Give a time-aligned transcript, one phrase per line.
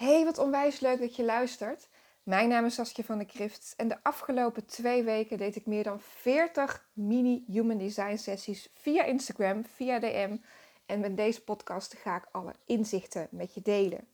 [0.00, 1.88] Hey, wat onwijs leuk dat je luistert.
[2.22, 5.82] Mijn naam is Saskia van der Krift en de afgelopen twee weken deed ik meer
[5.82, 10.36] dan 40 mini Human Design sessies via Instagram, via DM.
[10.86, 14.08] En met deze podcast ga ik alle inzichten met je delen.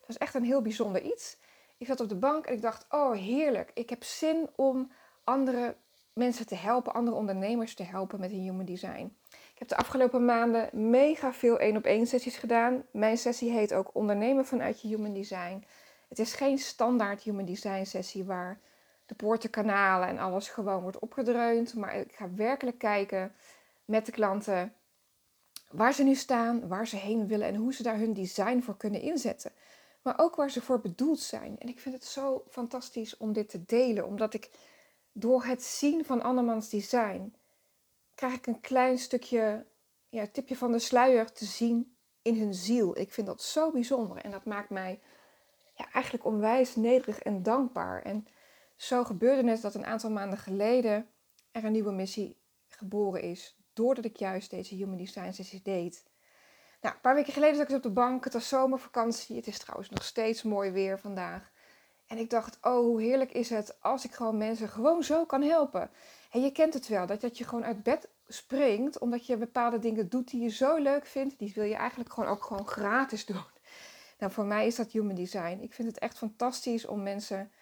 [0.00, 1.36] Dat is echt een heel bijzonder iets.
[1.78, 4.92] Ik zat op de bank en ik dacht, oh heerlijk, ik heb zin om
[5.24, 5.76] andere
[6.12, 9.16] mensen te helpen, andere ondernemers te helpen met hun Human Design.
[9.58, 12.82] Ik heb de afgelopen maanden mega veel één op één sessies gedaan.
[12.90, 15.64] Mijn sessie heet ook Ondernemen vanuit je Human Design.
[16.08, 18.60] Het is geen standaard Human Design sessie waar
[19.06, 21.74] de poortenkanalen en alles gewoon wordt opgedreund.
[21.74, 23.32] Maar ik ga werkelijk kijken
[23.84, 24.72] met de klanten
[25.70, 28.76] waar ze nu staan, waar ze heen willen en hoe ze daar hun design voor
[28.76, 29.52] kunnen inzetten.
[30.02, 31.58] Maar ook waar ze voor bedoeld zijn.
[31.58, 34.50] En ik vind het zo fantastisch om dit te delen, omdat ik
[35.12, 37.32] door het zien van andermans design
[38.18, 39.66] krijg ik een klein stukje,
[40.08, 42.98] ja, tipje van de sluier te zien in hun ziel.
[42.98, 45.00] Ik vind dat zo bijzonder en dat maakt mij
[45.74, 48.02] ja, eigenlijk onwijs nederig en dankbaar.
[48.02, 48.26] En
[48.76, 51.08] zo gebeurde het dat een aantal maanden geleden
[51.50, 56.04] er een nieuwe missie geboren is, doordat ik juist deze Human Design sessies deed.
[56.80, 59.58] Nou, een paar weken geleden zat ik op de bank, het was zomervakantie, het is
[59.58, 61.52] trouwens nog steeds mooi weer vandaag.
[62.06, 65.42] En ik dacht, oh, hoe heerlijk is het als ik gewoon mensen gewoon zo kan
[65.42, 65.90] helpen.
[66.30, 69.78] En je kent het wel, dat, dat je gewoon uit bed springt omdat je bepaalde
[69.78, 71.38] dingen doet die je zo leuk vindt.
[71.38, 73.44] Die wil je eigenlijk gewoon ook gewoon gratis doen.
[74.18, 75.58] Nou, voor mij is dat human design.
[75.60, 77.52] Ik vind het echt fantastisch om mensen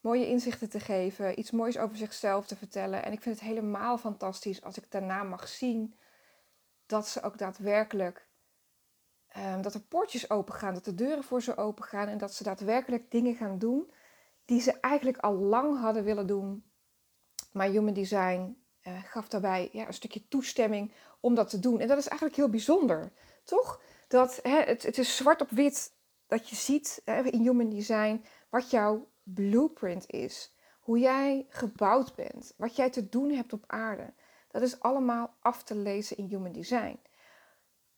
[0.00, 3.04] mooie inzichten te geven, iets moois over zichzelf te vertellen.
[3.04, 5.94] En ik vind het helemaal fantastisch als ik daarna mag zien
[6.86, 8.26] dat ze ook daadwerkelijk
[9.36, 12.34] Um, dat er poortjes open gaan, dat de deuren voor ze open gaan en dat
[12.34, 13.92] ze daadwerkelijk dingen gaan doen
[14.44, 16.64] die ze eigenlijk al lang hadden willen doen.
[17.52, 21.80] Maar Human Design uh, gaf daarbij ja, een stukje toestemming om dat te doen.
[21.80, 23.12] En dat is eigenlijk heel bijzonder,
[23.44, 23.80] toch?
[24.08, 25.92] Dat hè, het, het is zwart op wit
[26.26, 30.52] dat je ziet hè, in Human Design wat jouw blueprint is.
[30.80, 34.12] Hoe jij gebouwd bent, wat jij te doen hebt op aarde.
[34.50, 36.98] Dat is allemaal af te lezen in Human Design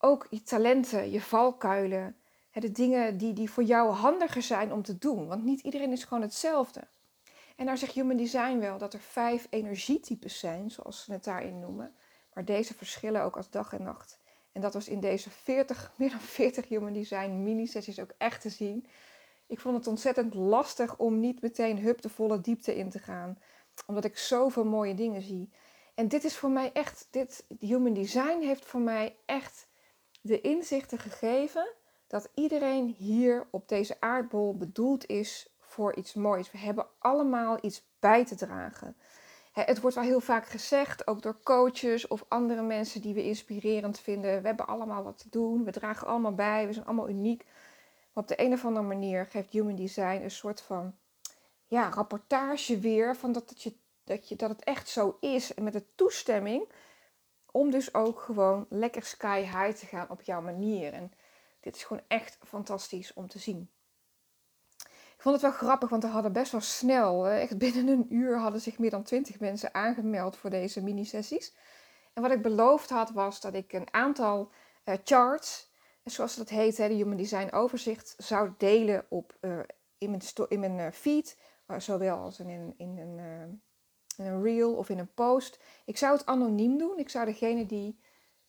[0.00, 2.16] ook je talenten, je valkuilen,
[2.52, 5.26] de dingen die, die voor jou handiger zijn om te doen.
[5.26, 6.88] Want niet iedereen is gewoon hetzelfde.
[7.60, 11.60] En daar zegt Human Design wel dat er vijf energietypes zijn, zoals ze het daarin
[11.60, 11.94] noemen.
[12.34, 14.18] Maar deze verschillen ook als dag en nacht.
[14.52, 18.48] En dat was in deze 40, meer dan 40 Human Design mini-sessies ook echt te
[18.48, 18.86] zien.
[19.46, 23.38] Ik vond het ontzettend lastig om niet meteen hup de volle diepte in te gaan.
[23.86, 25.50] Omdat ik zoveel mooie dingen zie.
[25.94, 29.66] En dit is voor mij echt, dit Human Design heeft voor mij echt
[30.20, 31.72] de inzichten gegeven
[32.06, 36.50] dat iedereen hier op deze aardbol bedoeld is voor iets moois.
[36.50, 38.96] We hebben allemaal iets bij te dragen.
[39.52, 44.00] Het wordt wel heel vaak gezegd, ook door coaches of andere mensen die we inspirerend
[44.00, 44.40] vinden.
[44.40, 47.44] We hebben allemaal wat te doen, we dragen allemaal bij, we zijn allemaal uniek.
[48.12, 50.94] Maar op de een of andere manier geeft Human Design een soort van
[51.66, 55.54] ja, rapportage weer van dat, dat, je, dat, je, dat het echt zo is.
[55.54, 56.68] En met de toestemming
[57.50, 60.92] om dus ook gewoon lekker sky high te gaan op jouw manier.
[60.92, 61.12] En
[61.60, 63.70] dit is gewoon echt fantastisch om te zien.
[65.20, 68.38] Ik vond het wel grappig, want er hadden best wel snel, echt binnen een uur,
[68.38, 71.54] hadden zich meer dan 20 mensen aangemeld voor deze mini-sessies.
[72.12, 74.50] En wat ik beloofd had, was dat ik een aantal
[74.84, 75.70] uh, charts,
[76.04, 79.36] zoals dat heet, hè, de Human Design Overzicht, zou delen op,
[79.98, 81.36] in mijn, in mijn uh, feed,
[81.78, 83.60] zowel als in, in een
[84.16, 85.58] een reel of in een post.
[85.84, 86.98] Ik zou het anoniem doen.
[86.98, 88.00] Ik zou degene die,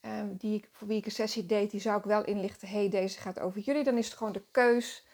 [0.02, 2.68] um, die ik, voor wie ik een sessie deed, die zou ik wel inlichten.
[2.68, 3.84] hey, deze gaat over jullie.
[3.84, 5.06] Dan is het gewoon de keus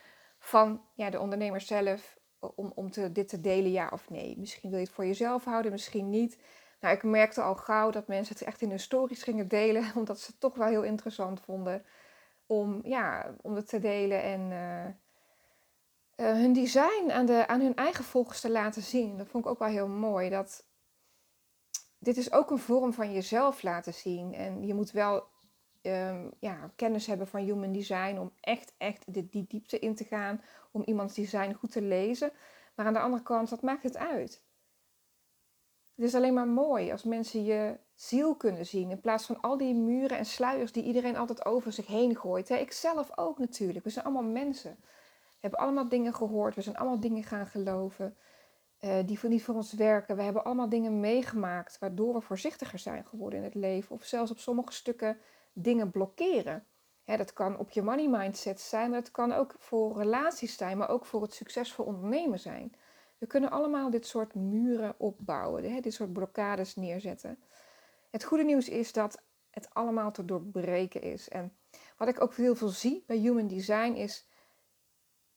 [0.47, 4.37] van ja, de ondernemer zelf om, om te, dit te delen, ja of nee.
[4.37, 6.37] Misschien wil je het voor jezelf houden, misschien niet.
[6.79, 10.19] Nou, ik merkte al gauw dat mensen het echt in hun stories gingen delen, omdat
[10.19, 11.85] ze het toch wel heel interessant vonden
[12.45, 14.23] om, ja, om het te delen.
[14.23, 14.85] En uh,
[16.27, 19.17] uh, hun design aan, de, aan hun eigen volgers te laten zien.
[19.17, 20.29] Dat vond ik ook wel heel mooi.
[20.29, 20.65] Dat,
[21.99, 24.33] dit is ook een vorm van jezelf laten zien.
[24.33, 25.27] En je moet wel
[25.81, 30.03] um, ja, kennis hebben van human design om echt, echt de, die diepte in te
[30.03, 30.41] gaan.
[30.71, 32.31] Om iemands design goed te lezen.
[32.75, 34.45] Maar aan de andere kant, wat maakt het uit?
[35.95, 38.91] Het is alleen maar mooi als mensen je ziel kunnen zien.
[38.91, 42.49] In plaats van al die muren en sluiers die iedereen altijd over zich heen gooit.
[42.49, 43.83] Ik zelf ook natuurlijk.
[43.83, 44.77] We zijn allemaal mensen.
[44.79, 46.55] We hebben allemaal dingen gehoord.
[46.55, 48.17] We zijn allemaal dingen gaan geloven.
[48.81, 50.15] Uh, die niet voor ons werken.
[50.15, 53.95] We hebben allemaal dingen meegemaakt waardoor we voorzichtiger zijn geworden in het leven.
[53.95, 55.17] Of zelfs op sommige stukken
[55.61, 56.65] dingen blokkeren.
[57.05, 60.89] dat kan op je money mindset zijn, maar het kan ook voor relaties zijn, maar
[60.89, 62.75] ook voor het succesvol ondernemen zijn.
[63.17, 67.39] We kunnen allemaal dit soort muren opbouwen, dit soort blokkades neerzetten.
[68.09, 71.29] Het goede nieuws is dat het allemaal te doorbreken is.
[71.29, 71.57] En
[71.97, 74.27] wat ik ook heel veel zie bij Human Design is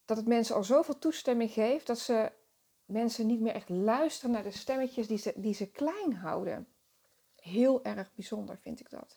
[0.05, 2.33] dat het mensen al zoveel toestemming geeft dat ze
[2.85, 6.69] mensen niet meer echt luisteren naar de stemmetjes die ze, die ze klein houden.
[7.37, 9.17] Heel erg bijzonder vind ik dat.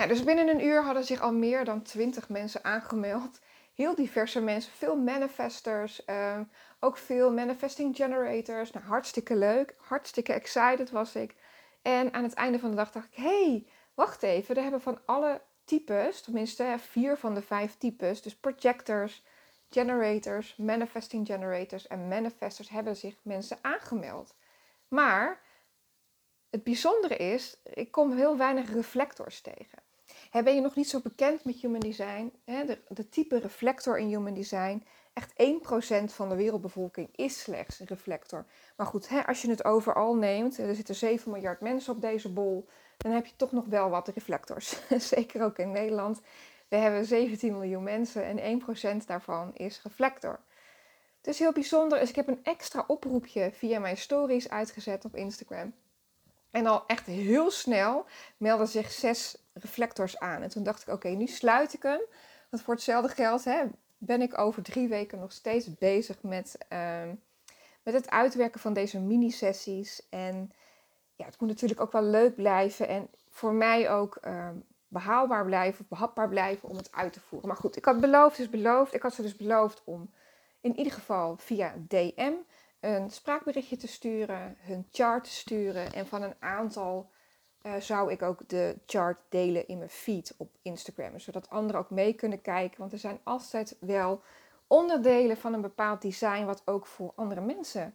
[0.00, 3.40] Nou, dus binnen een uur hadden zich al meer dan 20 mensen aangemeld.
[3.74, 6.40] Heel diverse mensen, veel manifestors, uh,
[6.78, 8.70] ook veel manifesting generators.
[8.70, 11.34] Nou, hartstikke leuk, hartstikke excited was ik.
[11.82, 15.00] En aan het einde van de dag dacht ik, hey, wacht even, er hebben van
[15.04, 19.24] alle types, tenminste vier van de vijf types, dus projectors,
[19.70, 24.34] generators, manifesting generators en manifestors hebben zich mensen aangemeld.
[24.88, 25.40] Maar
[26.50, 29.88] het bijzondere is, ik kom heel weinig reflectors tegen.
[30.30, 32.32] Ben je nog niet zo bekend met Human Design?
[32.44, 35.32] de, de, type reflector in Human Design, echt
[36.02, 38.46] 1% van de wereldbevolking is slechts een reflector.
[38.76, 42.68] Maar goed, als je het overal neemt, er zitten 7 miljard mensen op deze bol,
[42.96, 44.76] dan heb je toch nog wel wat reflectors.
[45.14, 46.20] Zeker ook in Nederland.
[46.68, 48.60] We hebben 17 miljoen mensen en
[49.02, 50.40] 1% daarvan is reflector.
[51.22, 51.98] Is heel bijzonder.
[51.98, 55.74] Dus ik heb een extra oproepje via mijn stories uitgezet op Instagram.
[56.50, 58.06] En al echt heel snel
[58.36, 60.42] melden zich zes reflectors aan.
[60.42, 62.00] En toen dacht ik, oké, nu sluit ik hem.
[62.50, 63.64] Want voor hetzelfde geld hè,
[63.98, 67.14] ben ik over drie weken nog steeds bezig met, ehm,
[67.82, 70.06] met het uitwerken van deze mini-sessies.
[70.10, 70.52] En
[71.16, 72.88] ja, het moet natuurlijk ook wel leuk blijven.
[72.88, 74.54] En voor mij ook ehm,
[74.88, 77.48] behaalbaar blijven of behapbaar blijven om het uit te voeren.
[77.48, 78.94] Maar goed, ik had beloofd, dus beloofd.
[78.94, 80.10] Ik had ze dus beloofd om
[80.60, 82.32] in ieder geval via DM
[82.80, 85.92] een spraakberichtje te sturen, hun chart te sturen.
[85.92, 87.10] En van een aantal
[87.62, 91.18] uh, zou ik ook de chart delen in mijn feed op Instagram.
[91.18, 92.78] Zodat anderen ook mee kunnen kijken.
[92.78, 94.22] Want er zijn altijd wel
[94.66, 97.94] onderdelen van een bepaald design wat ook voor andere mensen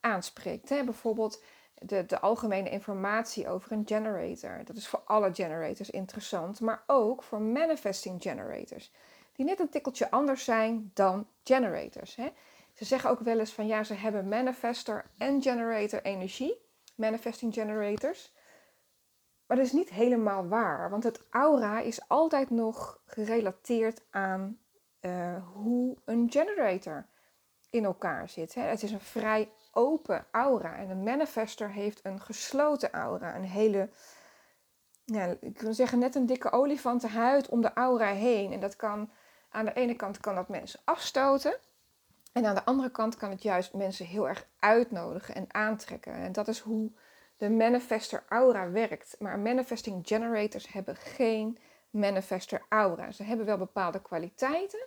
[0.00, 0.68] aanspreekt.
[0.68, 0.84] Hè?
[0.84, 1.42] Bijvoorbeeld
[1.74, 4.64] de, de algemene informatie over een generator.
[4.64, 8.92] Dat is voor alle generators interessant, maar ook voor manifesting generators.
[9.32, 12.16] Die net een tikkeltje anders zijn dan generators.
[12.16, 12.28] Hè?
[12.76, 16.64] Ze zeggen ook wel eens van ja, ze hebben manifestor en generator energie.
[16.96, 18.34] Manifesting generators.
[19.46, 24.58] Maar dat is niet helemaal waar, want het aura is altijd nog gerelateerd aan
[25.00, 27.06] uh, hoe een generator
[27.70, 28.54] in elkaar zit.
[28.54, 28.62] Hè.
[28.62, 33.34] Het is een vrij open aura en een manifester heeft een gesloten aura.
[33.34, 33.90] Een hele,
[35.04, 38.52] ja, ik wil zeggen, net een dikke olifantenhuid om de aura heen.
[38.52, 39.10] En dat kan,
[39.50, 41.58] aan de ene kant kan dat mensen afstoten.
[42.36, 46.12] En aan de andere kant kan het juist mensen heel erg uitnodigen en aantrekken.
[46.12, 46.92] En dat is hoe
[47.36, 49.16] de manifester aura werkt.
[49.18, 51.58] Maar manifesting generators hebben geen
[51.90, 53.10] manifester aura.
[53.10, 54.86] Ze hebben wel bepaalde kwaliteiten.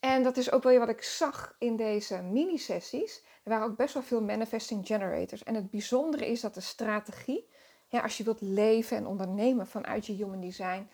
[0.00, 3.22] En dat is ook wel wat ik zag in deze mini-sessies.
[3.44, 5.42] Er waren ook best wel veel manifesting generators.
[5.42, 7.48] En het bijzondere is dat de strategie,
[7.88, 10.88] ja, als je wilt leven en ondernemen vanuit je human design,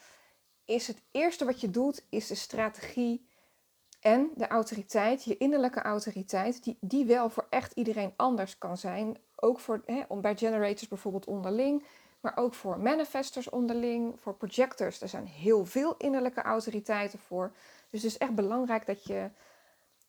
[0.64, 3.30] is het eerste wat je doet, is de strategie
[4.02, 9.16] en de autoriteit, je innerlijke autoriteit, die, die wel voor echt iedereen anders kan zijn.
[9.36, 11.84] Ook voor, hè, bij generators bijvoorbeeld onderling,
[12.20, 15.00] maar ook voor manifestors onderling, voor projectors.
[15.00, 17.52] Er zijn heel veel innerlijke autoriteiten voor.
[17.90, 19.30] Dus het is echt belangrijk dat je,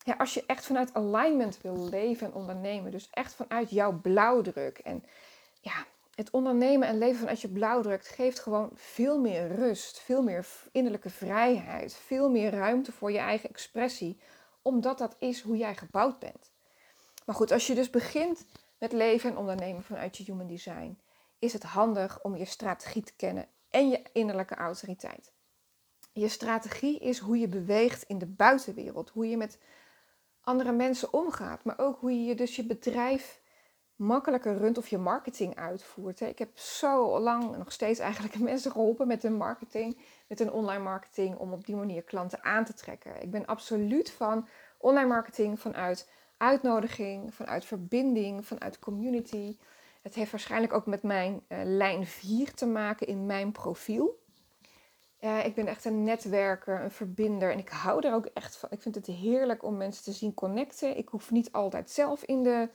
[0.02, 4.78] ja, als je echt vanuit alignment wil leven en ondernemen, dus echt vanuit jouw blauwdruk.
[4.78, 5.04] En
[5.60, 10.46] ja, het ondernemen en leven vanuit je blauwdruk geeft gewoon veel meer rust, veel meer
[10.72, 14.20] innerlijke vrijheid, veel meer ruimte voor je eigen expressie,
[14.62, 16.52] omdat dat is hoe jij gebouwd bent.
[17.26, 18.46] Maar goed, als je dus begint
[18.78, 20.98] met leven en ondernemen vanuit je human design,
[21.38, 25.32] is het handig om je strategie te kennen en je innerlijke autoriteit.
[26.12, 29.58] Je strategie is hoe je beweegt in de buitenwereld, hoe je met
[30.40, 33.40] andere mensen omgaat, maar ook hoe je dus je bedrijf
[33.96, 36.20] makkelijker runt of je marketing uitvoert.
[36.20, 39.98] Ik heb zo lang, nog steeds eigenlijk mensen geholpen met hun marketing,
[40.28, 43.22] met hun online marketing, om op die manier klanten aan te trekken.
[43.22, 44.48] Ik ben absoluut van
[44.78, 49.56] online marketing vanuit uitnodiging, vanuit verbinding, vanuit community.
[50.02, 54.22] Het heeft waarschijnlijk ook met mijn uh, lijn 4 te maken in mijn profiel.
[55.20, 58.68] Uh, ik ben echt een netwerker, een verbinder en ik hou er ook echt van.
[58.72, 60.96] Ik vind het heerlijk om mensen te zien connecten.
[60.96, 62.68] Ik hoef niet altijd zelf in de,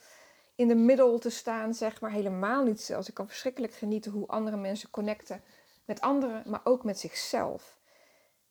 [0.60, 2.12] in de middel te staan, zeg maar.
[2.12, 3.08] Helemaal niet zelfs.
[3.08, 5.42] Ik kan verschrikkelijk genieten hoe andere mensen connecten
[5.86, 7.78] met anderen, maar ook met zichzelf.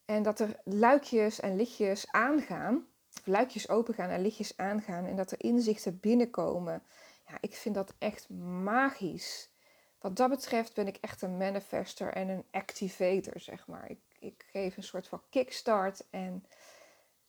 [0.04, 2.86] En dat er luikjes en lichtjes aangaan,
[3.16, 6.82] of luikjes opengaan en lichtjes aangaan en dat er inzichten binnenkomen
[7.28, 8.28] ja, ik vind dat echt
[8.62, 9.50] magisch.
[9.98, 13.90] Wat dat betreft ben ik echt een manifester en een activator, zeg maar.
[13.90, 16.44] Ik, ik geef een soort van kickstart en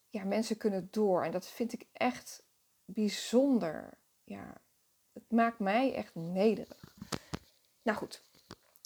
[0.10, 1.24] ja, mensen kunnen door.
[1.24, 2.44] En dat vind ik echt
[2.86, 3.98] bijzonder.
[4.24, 4.62] Ja,
[5.28, 6.96] het maakt mij echt nederig.
[7.82, 8.22] Nou goed,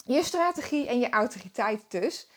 [0.04, 2.28] je strategie en je autoriteit dus.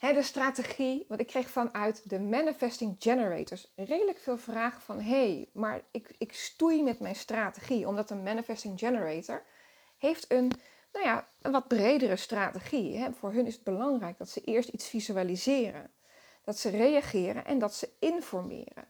[0.00, 5.00] de strategie, want ik kreeg vanuit de Manifesting Generators redelijk veel vragen van...
[5.00, 9.42] hé, hey, maar ik, ik stoei met mijn strategie, omdat een Manifesting Generator
[9.98, 10.52] heeft een,
[10.92, 12.96] nou ja, een wat bredere strategie.
[12.96, 13.12] Hè.
[13.12, 15.90] Voor hun is het belangrijk dat ze eerst iets visualiseren,
[16.44, 18.88] dat ze reageren en dat ze informeren.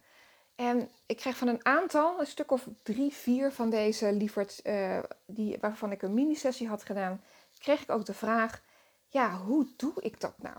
[0.55, 4.99] En ik kreeg van een aantal, een stuk of drie, vier van deze lieverds, uh,
[5.25, 7.21] die, waarvan ik een mini-sessie had gedaan,
[7.57, 8.61] kreeg ik ook de vraag:
[9.07, 10.57] ja, hoe doe ik dat nou?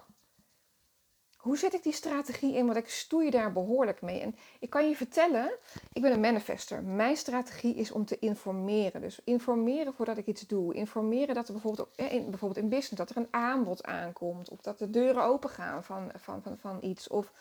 [1.37, 2.67] Hoe zet ik die strategie in?
[2.67, 4.21] Want ik stoei daar behoorlijk mee.
[4.21, 5.51] En ik kan je vertellen,
[5.93, 6.83] ik ben een manifester.
[6.83, 9.01] Mijn strategie is om te informeren.
[9.01, 10.75] Dus informeren voordat ik iets doe.
[10.75, 14.49] Informeren dat er bijvoorbeeld in, bijvoorbeeld in business dat er een aanbod aankomt.
[14.49, 17.09] Of dat de deuren open gaan van, van, van, van iets.
[17.09, 17.33] Of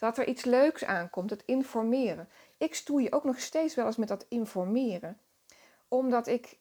[0.00, 1.30] dat er iets leuks aankomt.
[1.30, 2.28] Het informeren.
[2.58, 5.20] Ik stoei ook nog steeds wel eens met dat informeren.
[5.88, 6.58] Omdat ik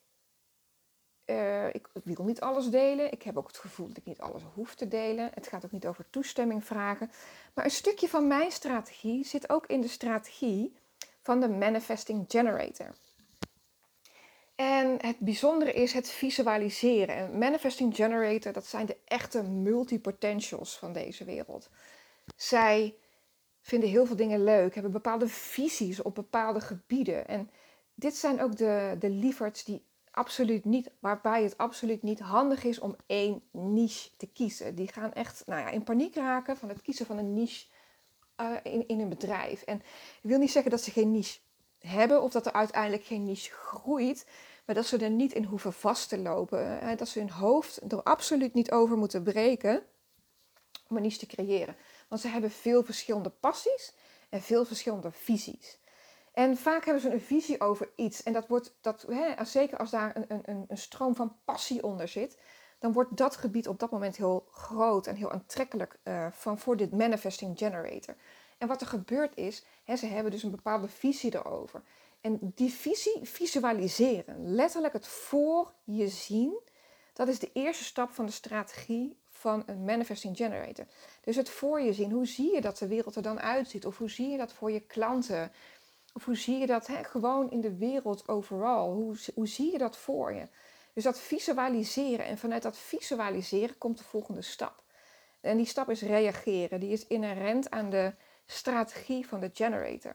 [1.25, 3.11] uh, ik wil niet alles delen.
[3.11, 5.31] Ik heb ook het gevoel dat ik niet alles hoef te delen.
[5.33, 7.11] Het gaat ook niet over toestemming vragen.
[7.53, 10.75] Maar een stukje van mijn strategie zit ook in de strategie
[11.21, 12.95] van de Manifesting Generator.
[14.55, 17.15] En het bijzondere is het visualiseren.
[17.15, 21.69] En Manifesting Generator, dat zijn de echte multipotentials van deze wereld.
[22.35, 22.95] Zij
[23.61, 27.27] vinden heel veel dingen leuk, hebben bepaalde visies op bepaalde gebieden.
[27.27, 27.49] En
[27.93, 32.79] dit zijn ook de, de lieverds die absoluut niet, waarbij het absoluut niet handig is
[32.79, 34.75] om één niche te kiezen.
[34.75, 37.65] Die gaan echt nou ja, in paniek raken van het kiezen van een niche
[38.41, 39.61] uh, in, in een bedrijf.
[39.61, 39.77] En
[40.21, 41.39] ik wil niet zeggen dat ze geen niche
[41.79, 44.25] hebben of dat er uiteindelijk geen niche groeit,
[44.65, 46.97] maar dat ze er niet in hoeven vast te lopen.
[46.97, 49.83] Dat ze hun hoofd er absoluut niet over moeten breken
[50.87, 51.75] om een niche te creëren.
[52.09, 53.93] Want ze hebben veel verschillende passies
[54.29, 55.79] en veel verschillende visies.
[56.33, 58.23] En vaak hebben ze een visie over iets.
[58.23, 62.07] En dat wordt, dat, hè, zeker als daar een, een, een stroom van passie onder
[62.07, 62.37] zit,
[62.79, 66.77] dan wordt dat gebied op dat moment heel groot en heel aantrekkelijk uh, van, voor
[66.77, 68.15] dit manifesting generator.
[68.57, 71.83] En wat er gebeurt is, hè, ze hebben dus een bepaalde visie erover.
[72.21, 76.59] En die visie visualiseren, letterlijk het voor je zien,
[77.13, 80.85] dat is de eerste stap van de strategie van een manifesting generator.
[81.23, 83.85] Dus het voor je zien, hoe zie je dat de wereld er dan uitziet?
[83.85, 85.51] Of hoe zie je dat voor je klanten?
[86.13, 88.93] Of hoe zie je dat hè, gewoon in de wereld overal?
[88.93, 90.47] Hoe, hoe zie je dat voor je?
[90.93, 92.25] Dus dat visualiseren.
[92.25, 94.83] En vanuit dat visualiseren komt de volgende stap.
[95.41, 96.79] En die stap is reageren.
[96.79, 98.13] Die is inherent aan de
[98.45, 100.13] strategie van de generator.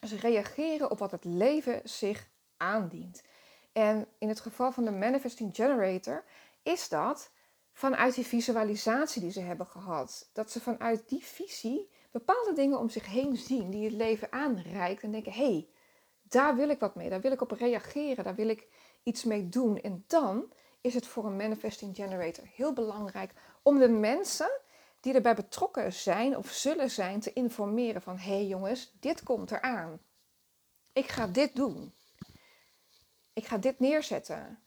[0.00, 3.22] Dus reageren op wat het leven zich aandient.
[3.72, 6.24] En in het geval van de manifesting generator
[6.62, 7.30] is dat
[7.74, 10.30] vanuit die visualisatie die ze hebben gehad.
[10.32, 15.02] Dat ze vanuit die visie bepaalde dingen om zich heen zien die het leven aanreikt
[15.02, 15.68] en denken: hé, hey,
[16.22, 18.66] daar wil ik wat mee, daar wil ik op reageren, daar wil ik
[19.02, 19.80] iets mee doen.
[19.80, 24.60] En dan is het voor een manifesting generator heel belangrijk om de mensen
[25.00, 29.50] die erbij betrokken zijn of zullen zijn te informeren van: hé hey jongens, dit komt
[29.50, 30.00] eraan.
[30.92, 31.94] Ik ga dit doen.
[33.32, 34.63] Ik ga dit neerzetten.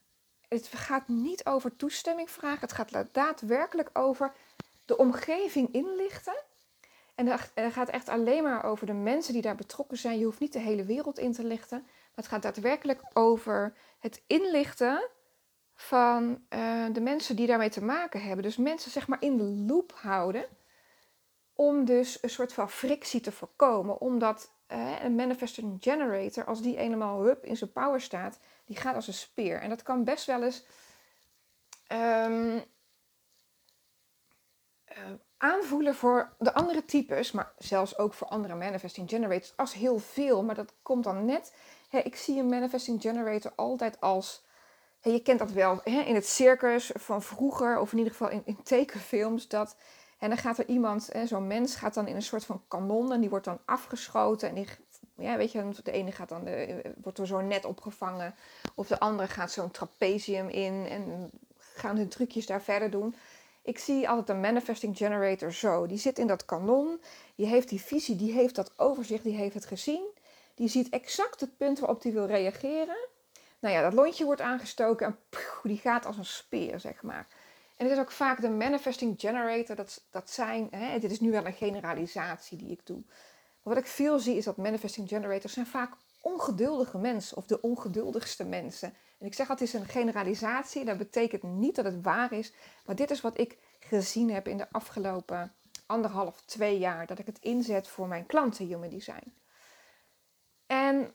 [0.48, 2.60] Het gaat niet over toestemming vragen.
[2.60, 4.34] Het gaat daadwerkelijk over
[4.86, 6.36] de omgeving inlichten
[7.18, 10.20] en dat gaat echt alleen maar over de mensen die daar betrokken zijn.
[10.20, 11.78] Je hoeft niet de hele wereld in te lichten.
[11.82, 15.08] Maar het gaat daadwerkelijk over het inlichten
[15.76, 18.44] van uh, de mensen die daarmee te maken hebben.
[18.44, 20.46] Dus mensen zeg maar in de loop houden.
[21.54, 24.02] Om dus een soort van frictie te voorkomen.
[24.02, 28.96] Omdat uh, een manifesting generator, als die eenmaal hup in zijn power staat, die gaat
[28.96, 29.62] als een speer.
[29.62, 30.64] En dat kan best wel eens
[31.92, 32.64] um,
[35.38, 40.44] aanvoelen voor de andere types, maar zelfs ook voor andere manifesting generators, als heel veel.
[40.44, 41.54] Maar dat komt dan net.
[41.90, 44.46] ik zie een manifesting generator altijd als.
[45.02, 48.64] je kent dat wel in het circus van vroeger, of in ieder geval in, in
[48.64, 49.48] tekenfilms.
[49.48, 49.76] Dat,
[50.20, 53.20] en dan gaat er iemand, zo'n mens gaat dan in een soort van kanon en
[53.20, 54.50] die wordt dan afgeschoten.
[54.50, 54.68] En die,
[55.18, 58.36] ja, weet je, de ene gaat dan de, wordt door zo'n net opgevangen,
[58.76, 63.16] of de andere gaat zo'n trapezium in en gaan hun trucjes daar verder doen.
[63.62, 65.88] Ik zie altijd een manifesting generator zo.
[65.88, 67.02] Die zit in dat kanon,
[67.36, 70.06] die heeft die visie, die heeft dat overzicht, die heeft het gezien.
[70.56, 72.98] Die ziet exact het punt waarop hij wil reageren.
[73.60, 75.18] Nou ja, dat lontje wordt aangestoken en
[75.64, 77.28] die gaat als een speer, zeg maar.
[77.76, 81.32] En het is ook vaak de manifesting generator, dat, dat zijn, hè, dit is nu
[81.32, 83.02] wel een generalisatie die ik doe.
[83.68, 88.46] Wat ik veel zie is dat manifesting generators zijn vaak ongeduldige mensen of de ongeduldigste
[88.46, 88.94] mensen.
[89.20, 90.86] En ik zeg het is een generalisatie.
[90.86, 92.54] Dat betekent niet dat het waar is.
[92.86, 95.54] Maar dit is wat ik gezien heb in de afgelopen
[95.86, 97.06] anderhalf, twee jaar.
[97.06, 99.34] Dat ik het inzet voor mijn klanten Human Design.
[100.66, 101.14] En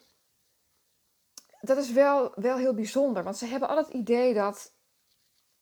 [1.61, 3.23] dat is wel, wel heel bijzonder.
[3.23, 4.73] Want ze hebben al het idee dat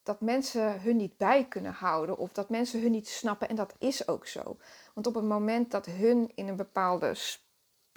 [0.02, 3.48] dat mensen hun niet bij kunnen houden of dat mensen hun niet snappen.
[3.48, 4.56] En dat is ook zo.
[4.94, 7.14] Want op het moment dat hun in een bepaalde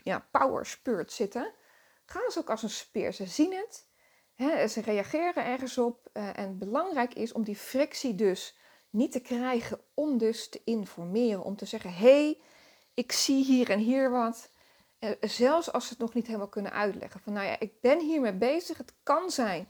[0.04, 1.52] ja, power spurt zitten,
[2.06, 3.14] gaan ze ook als een speer.
[3.14, 3.88] Ze zien het,
[4.34, 6.10] hè, ze reageren ergens op.
[6.14, 8.58] Uh, en belangrijk is om die frictie dus
[8.90, 11.44] niet te krijgen om dus te informeren.
[11.44, 12.42] Om te zeggen, hé, hey,
[12.94, 14.50] ik zie hier en hier wat.
[15.00, 17.20] Uh, zelfs als ze het nog niet helemaal kunnen uitleggen.
[17.20, 18.78] Van nou ja, ik ben hiermee bezig.
[18.78, 19.68] Het kan zijn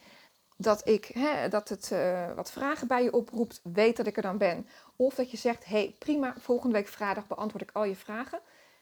[0.63, 4.21] dat, ik, hè, dat het uh, wat vragen bij je oproept, weet dat ik er
[4.21, 4.67] dan ben.
[4.95, 8.39] Of dat je zegt, hey, prima, volgende week vrijdag beantwoord ik al je vragen.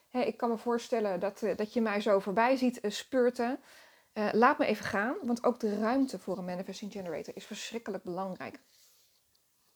[0.08, 3.60] Hey, ik kan me voorstellen dat, uh, dat je mij zo voorbij ziet uh, speurten.
[4.32, 8.60] laat me even gaan, want ook de ruimte voor een manifesting generator is verschrikkelijk belangrijk.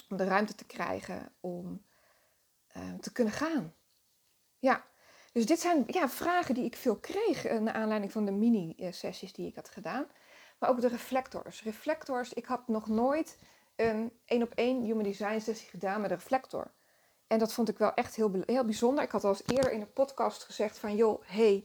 [0.08, 1.84] Om de ruimte te krijgen om
[3.00, 3.74] te kunnen gaan.
[4.58, 4.84] Ja,
[5.32, 9.48] dus dit zijn ja, vragen die ik veel kreeg naar aanleiding van de mini-sessies die
[9.48, 10.06] ik had gedaan.
[10.58, 11.62] Maar ook de reflectors.
[11.62, 13.38] Reflectors, ik had nog nooit
[13.76, 16.70] een één op één human design sessie gedaan met een reflector.
[17.26, 19.04] En dat vond ik wel echt heel, heel bijzonder.
[19.04, 21.64] Ik had al eens eerder in een podcast gezegd van joh, hey,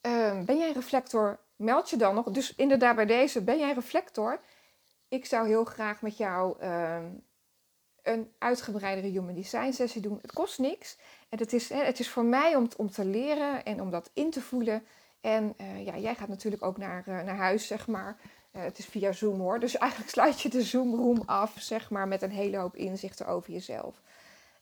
[0.00, 1.38] um, ben jij een reflector?
[1.56, 2.30] Meld je dan nog.
[2.30, 4.40] Dus inderdaad bij deze, ben jij een reflector?
[5.08, 7.24] Ik zou heel graag met jou um,
[8.02, 10.18] een uitgebreidere human design sessie doen.
[10.22, 10.98] Het kost niks.
[11.28, 14.30] En het is, het is voor mij om, om te leren en om dat in
[14.30, 14.86] te voelen.
[15.22, 18.16] En uh, ja, jij gaat natuurlijk ook naar, uh, naar huis, zeg maar.
[18.52, 19.60] Uh, het is via Zoom hoor.
[19.60, 23.52] Dus eigenlijk sluit je de Zoom-room af, zeg maar, met een hele hoop inzichten over
[23.52, 24.02] jezelf.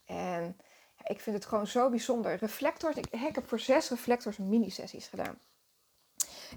[0.05, 0.57] En
[0.97, 2.37] ja, ik vind het gewoon zo bijzonder.
[2.37, 5.39] Reflectors, ik, ik heb voor zes reflectors mini-sessies gedaan.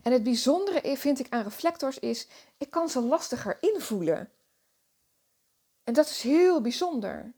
[0.03, 4.31] En het bijzondere vind ik aan reflectors is, ik kan ze lastiger invoelen.
[5.83, 7.33] En dat is heel bijzonder.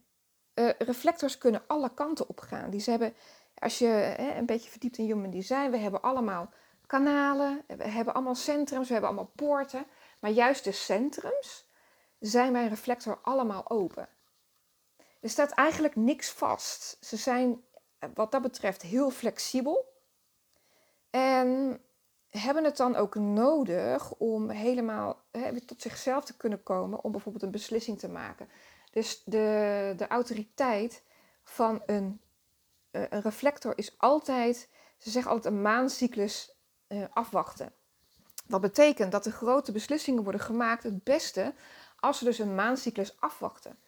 [0.78, 2.70] reflectors kunnen alle kanten op gaan.
[2.70, 3.14] Die ze hebben
[3.58, 6.50] als je hè, een beetje verdiept in human design, we hebben allemaal
[6.86, 9.86] kanalen, we hebben allemaal centrums, we hebben allemaal poorten.
[10.20, 11.68] Maar juist de centrums
[12.18, 14.08] zijn bij een reflector allemaal open.
[15.20, 16.98] Er staat eigenlijk niks vast.
[17.00, 17.64] Ze zijn
[18.14, 19.94] wat dat betreft heel flexibel.
[21.10, 21.80] En
[22.28, 27.44] hebben het dan ook nodig om helemaal hè, tot zichzelf te kunnen komen om bijvoorbeeld
[27.44, 28.48] een beslissing te maken.
[28.90, 31.02] Dus de, de autoriteit
[31.42, 32.20] van een
[32.96, 36.56] eh, een reflector is altijd, ze zeggen altijd een maancyclus
[36.88, 37.72] uh, afwachten.
[38.46, 41.54] Dat betekent dat de grote beslissingen worden gemaakt het beste
[41.96, 43.78] als ze dus een maancyclus afwachten.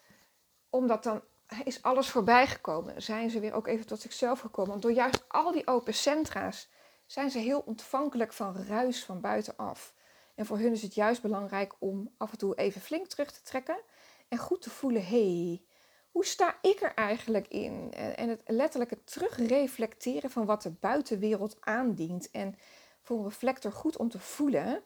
[0.70, 1.22] Omdat dan
[1.64, 3.02] is alles voorbij gekomen.
[3.02, 4.70] Zijn ze weer ook even tot zichzelf gekomen.
[4.70, 6.68] Want door juist al die open centra's
[7.06, 9.94] zijn ze heel ontvankelijk van ruis van buitenaf.
[10.34, 13.42] En voor hun is het juist belangrijk om af en toe even flink terug te
[13.42, 13.80] trekken
[14.28, 15.62] en goed te voelen: hé, hey,
[16.10, 17.92] hoe sta ik er eigenlijk in?
[17.92, 22.30] En het letterlijk terugreflecteren van wat de buitenwereld aandient.
[22.30, 22.54] En
[23.02, 24.82] voor een reflector goed om te voelen,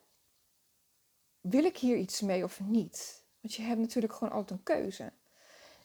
[1.41, 3.25] wil ik hier iets mee of niet?
[3.41, 5.13] Want je hebt natuurlijk gewoon altijd een keuze.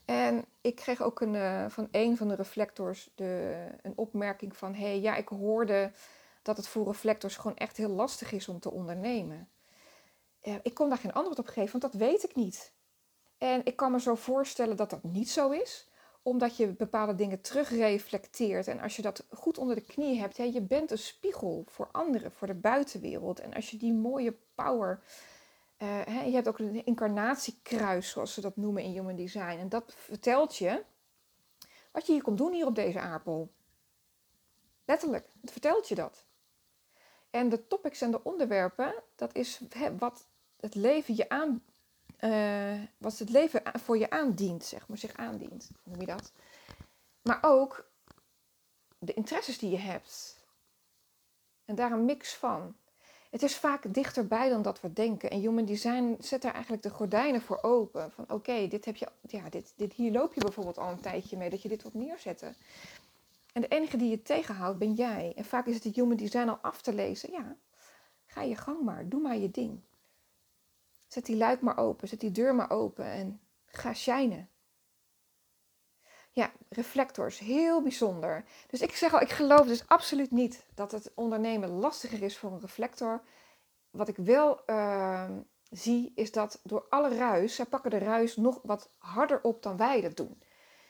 [0.05, 4.73] En ik kreeg ook een, uh, van een van de reflectors de, een opmerking van...
[4.73, 5.91] hé, hey, ja, ik hoorde
[6.41, 9.49] dat het voor reflectors gewoon echt heel lastig is om te ondernemen.
[10.43, 12.73] Uh, ik kon daar geen antwoord op geven, want dat weet ik niet.
[13.37, 15.89] En ik kan me zo voorstellen dat dat niet zo is,
[16.21, 18.67] omdat je bepaalde dingen terugreflecteert.
[18.67, 22.31] En als je dat goed onder de knie hebt, je bent een spiegel voor anderen,
[22.31, 23.39] voor de buitenwereld.
[23.39, 25.03] En als je die mooie power.
[25.77, 29.57] Hè, je hebt ook een incarnatiekruis, zoals ze dat noemen in Human Design.
[29.59, 30.83] En dat vertelt je
[31.91, 33.51] wat je hier komt doen hier op deze aardbol.
[34.85, 36.25] Letterlijk, het vertelt je dat.
[37.29, 39.61] En de topics en de onderwerpen, dat is
[39.97, 40.27] wat
[40.59, 41.63] het leven je aan,
[42.19, 45.69] uh, wat het leven voor je aandient, zeg maar, zich aandient.
[45.83, 46.31] Noem je dat?
[47.21, 47.89] Maar ook
[48.99, 50.37] de interesses die je hebt.
[51.65, 52.75] En daar een mix van.
[53.29, 55.29] Het is vaak dichterbij dan dat we denken.
[55.29, 58.11] En Human Design zet daar eigenlijk de gordijnen voor open.
[58.11, 61.37] Van oké, dit heb je, ja, dit, dit, hier loop je bijvoorbeeld al een tijdje
[61.37, 62.55] mee, dat je dit wilt neerzetten.
[63.53, 65.33] En de enige die je tegenhoudt ben jij.
[65.35, 67.31] En vaak is het de Human Design al af te lezen.
[67.31, 67.55] Ja,
[68.25, 69.79] ga je gang maar, doe maar je ding.
[71.07, 74.49] Zet die luik maar open, zet die deur maar open en ga shinen.
[76.31, 78.43] Ja, reflectors, heel bijzonder.
[78.67, 82.51] Dus ik zeg al, ik geloof dus absoluut niet dat het ondernemen lastiger is voor
[82.51, 83.21] een reflector.
[83.89, 85.29] Wat ik wel uh,
[85.69, 89.77] zie, is dat door alle ruis, zij pakken de ruis nog wat harder op dan
[89.77, 90.41] wij dat doen.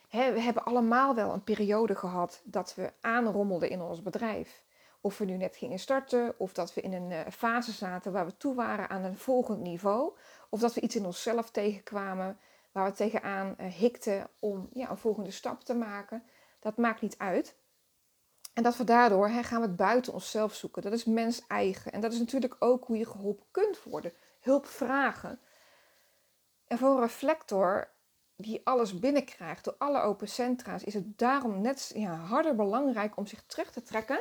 [0.10, 4.66] we hebben allemaal wel een periode gehad dat we aanrommelden in ons bedrijf.
[5.02, 8.26] Of we nu net gingen starten, of dat we in een uh, fase zaten waar
[8.26, 10.18] we toe waren aan een volgend niveau.
[10.50, 12.38] Of dat we iets in onszelf tegenkwamen
[12.72, 16.24] waar we tegenaan uh, hikten om ja, een volgende stap te maken.
[16.60, 17.56] Dat maakt niet uit.
[18.54, 20.82] En dat we daardoor hè, gaan we het buiten onszelf zoeken.
[20.82, 21.92] Dat is mens eigen.
[21.92, 24.14] En dat is natuurlijk ook hoe je geholpen kunt worden.
[24.40, 25.40] Hulp vragen.
[26.68, 27.90] En voor een reflector
[28.36, 33.28] die alles binnenkrijgt door alle open centra's, is het daarom net ja, harder belangrijk om
[33.28, 34.20] zich terug te trekken,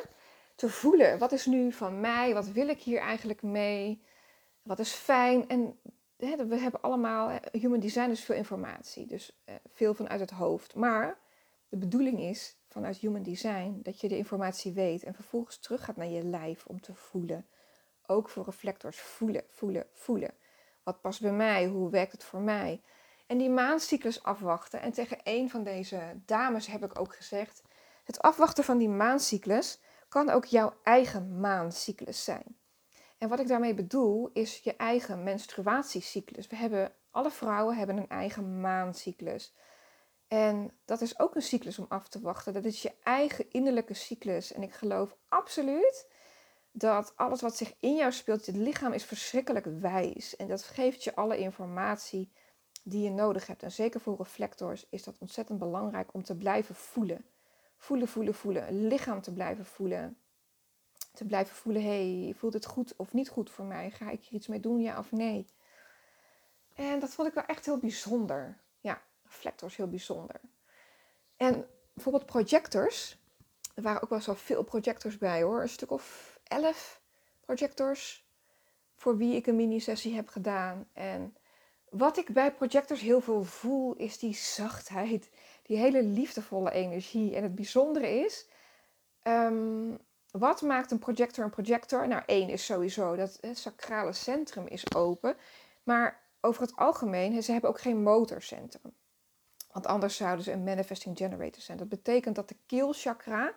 [0.57, 1.19] te voelen.
[1.19, 2.35] Wat is nu van mij?
[2.35, 4.03] Wat wil ik hier eigenlijk mee?
[4.63, 5.49] Wat is fijn?
[5.49, 5.79] En
[6.17, 10.75] hè, we hebben allemaal, human design is veel informatie, dus eh, veel vanuit het hoofd.
[10.75, 11.19] Maar
[11.69, 15.97] de bedoeling is vanuit human design dat je de informatie weet en vervolgens terug gaat
[15.97, 17.47] naar je lijf om te voelen.
[18.07, 20.35] Ook voor reflectors voelen, voelen, voelen.
[20.83, 21.67] Wat past bij mij?
[21.67, 22.81] Hoe werkt het voor mij?
[23.27, 24.81] En die maancyclus afwachten.
[24.81, 27.63] En tegen een van deze dames heb ik ook gezegd:
[28.05, 32.59] het afwachten van die maancyclus kan ook jouw eigen maancyclus zijn.
[33.19, 36.47] En wat ik daarmee bedoel is je eigen menstruatiecyclus.
[36.47, 39.55] We hebben, alle vrouwen hebben een eigen maancyclus.
[40.29, 42.53] En dat is ook een cyclus om af te wachten.
[42.53, 44.53] Dat is je eigen innerlijke cyclus.
[44.53, 46.07] En ik geloof absoluut
[46.73, 50.37] dat alles wat zich in jou speelt, het lichaam is verschrikkelijk wijs.
[50.37, 52.33] En dat geeft je alle informatie
[52.85, 53.63] die je nodig hebt.
[53.63, 57.25] En zeker voor reflectors is dat ontzettend belangrijk om te blijven voelen.
[57.77, 58.87] Voelen, voelen, voelen.
[58.87, 60.19] Lichaam te blijven voelen.
[61.13, 63.91] Te blijven voelen, hey, voelt het goed of niet goed voor mij?
[63.91, 65.47] Ga ik hier iets mee doen, ja of nee?
[66.75, 68.59] En dat vond ik wel echt heel bijzonder.
[68.81, 70.41] Ja, reflectors heel bijzonder.
[71.37, 73.19] En bijvoorbeeld projectors.
[73.75, 75.63] Er waren ook wel zo veel projectors bij hoor.
[75.63, 77.01] Een stuk of elf
[77.41, 78.27] projectors.
[78.95, 80.89] Voor wie ik een mini-sessie heb gedaan.
[80.93, 81.37] En
[81.91, 85.31] wat ik bij projectors heel veel voel, is die zachtheid,
[85.67, 87.37] die hele liefdevolle energie.
[87.37, 88.47] En het bijzondere is,
[89.23, 89.95] ehm,
[90.31, 92.09] wat maakt een projector een projector?
[92.09, 95.37] Nou, één is sowieso dat het sacrale centrum is open.
[95.83, 98.93] Maar over het algemeen, ze hebben ook geen motorcentrum.
[99.73, 101.79] Want anders zouden ze een manifesting generator zijn.
[101.79, 103.55] Dat betekent dat de keelchakra,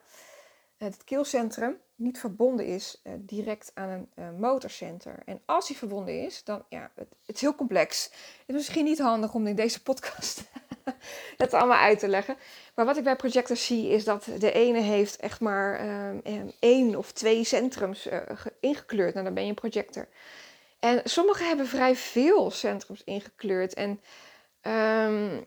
[0.78, 5.22] het keelcentrum, niet verbonden is uh, direct aan een uh, motorcenter.
[5.26, 8.04] En als hij verbonden is, dan ja, het, het, is heel complex.
[8.06, 10.44] Het is misschien niet handig om in deze podcast
[11.38, 12.38] het allemaal uit te leggen.
[12.76, 16.96] Maar wat ik bij projectors zie, is dat de ene heeft echt maar uh, één
[16.96, 18.08] of twee centrums
[18.60, 19.14] ingekleurd.
[19.14, 20.08] Nou, dan ben je een projector.
[20.80, 23.74] En sommigen hebben vrij veel centrums ingekleurd.
[23.74, 24.02] En
[24.62, 25.46] um,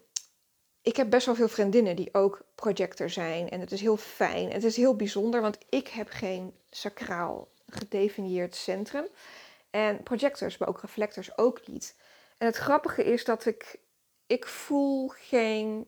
[0.83, 3.51] ik heb best wel veel vriendinnen die ook projector zijn.
[3.51, 4.53] En het is heel fijn.
[4.53, 9.07] Het is heel bijzonder, want ik heb geen sacraal gedefinieerd centrum.
[9.71, 11.95] En projectors, maar ook reflectors ook niet.
[12.39, 13.79] En het grappige is dat ik,
[14.33, 15.87] ik voel geen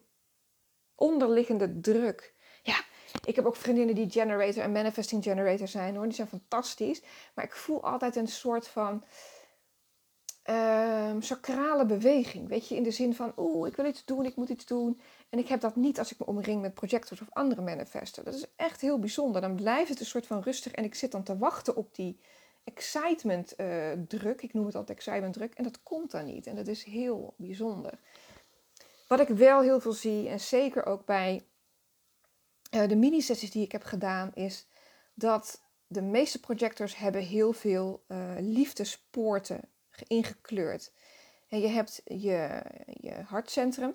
[0.95, 2.35] onderliggende druk.
[2.63, 2.85] Ja,
[3.25, 6.05] ik heb ook vriendinnen die generator en manifesting generator zijn hoor.
[6.05, 7.03] Die zijn fantastisch.
[7.35, 9.05] Maar ik voel altijd een soort van
[10.51, 12.49] um, sacrale beweging.
[12.49, 15.01] Weet je, in de zin van, oeh, ik wil iets doen, ik moet iets doen.
[15.29, 18.25] En ik heb dat niet als ik me omring met projectors of andere manifesten.
[18.25, 19.41] Dat is echt heel bijzonder.
[19.41, 22.21] Dan blijft het een soort van rustig en ik zit dan te wachten op die
[22.65, 24.43] excitement uh, druk.
[24.43, 25.55] Ik noem het altijd excitement druk.
[25.55, 26.47] En dat komt dan niet.
[26.47, 27.99] En dat is heel bijzonder.
[29.07, 31.47] Wat ik wel heel veel zie, en zeker ook bij
[32.71, 34.67] uh, de mini-sessies die ik heb gedaan, is
[35.15, 39.61] dat de meeste projectors hebben heel veel uh, liefdespoorten
[40.07, 40.93] ingekleurd.
[41.49, 43.95] En je hebt je, je hartcentrum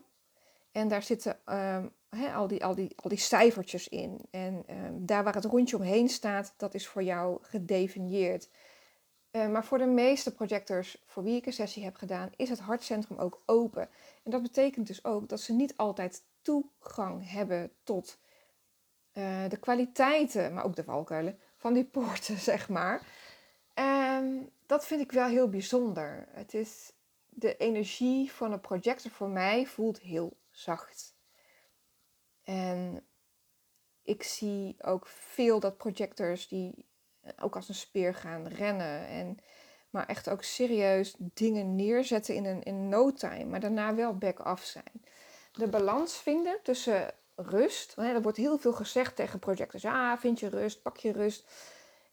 [0.71, 1.91] en daar zitten um,
[2.33, 4.19] al, die, al, die, al die cijfertjes in.
[4.31, 8.49] En um, daar waar het rondje omheen staat, dat is voor jou gedefinieerd.
[9.31, 12.59] Uh, maar voor de meeste projectors voor wie ik een sessie heb gedaan, is het
[12.59, 13.89] hartcentrum ook open.
[14.23, 18.19] En dat betekent dus ook dat ze niet altijd toegang hebben tot
[19.13, 23.01] uh, de kwaliteiten, maar ook de valkuilen van die poorten, zeg maar.
[23.75, 26.27] Um, dat vind ik wel heel bijzonder.
[26.31, 26.93] Het is
[27.29, 31.15] de energie van een projector voor mij voelt heel zacht.
[32.43, 33.07] En
[34.01, 36.85] ik zie ook veel dat projectors die
[37.41, 39.07] ook als een speer gaan rennen.
[39.07, 39.37] En,
[39.89, 43.45] maar echt ook serieus dingen neerzetten in een in no time.
[43.45, 45.03] Maar daarna wel back-off zijn.
[45.51, 47.93] De balans vinden tussen rust.
[47.97, 49.85] Er wordt heel veel gezegd tegen projectors.
[49.85, 51.51] Ah, vind je rust, pak je rust.